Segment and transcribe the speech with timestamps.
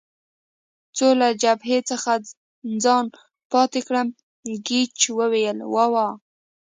[0.97, 2.11] څو له جبهې څخه
[2.83, 3.05] ځان
[3.51, 4.07] پاتې کړم،
[4.67, 6.07] ګېج وویل: وا وا.